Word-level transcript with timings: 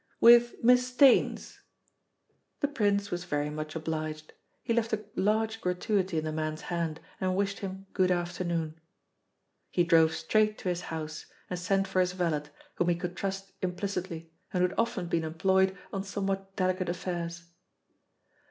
"With 0.19 0.55
Miss 0.63 0.87
Staines." 0.87 1.59
The 2.61 2.67
Prince 2.67 3.11
was 3.11 3.25
very 3.25 3.51
much 3.51 3.75
obliged. 3.75 4.33
He 4.63 4.73
left 4.73 4.93
a 4.93 5.05
large 5.15 5.61
gratuity 5.61 6.17
in 6.17 6.23
the 6.23 6.31
man's 6.31 6.61
hand, 6.73 6.99
and 7.19 7.35
wished 7.35 7.59
him 7.59 7.85
good 7.93 8.09
afternoon. 8.09 8.79
He 9.69 9.83
drove 9.83 10.13
straight 10.13 10.57
to 10.57 10.69
his 10.69 10.81
house, 10.89 11.27
and 11.51 11.59
sent 11.59 11.87
for 11.87 11.99
his 11.99 12.13
valet, 12.13 12.45
whom 12.77 12.89
he 12.89 12.95
could 12.95 13.15
trust 13.15 13.51
implicitly, 13.61 14.31
and 14.51 14.63
who 14.63 14.69
had 14.69 14.79
often 14.79 15.05
been 15.05 15.23
employed 15.23 15.77
on 15.93 16.03
somewhat 16.03 16.55
delicate 16.55 16.89
affairs. 16.89 17.43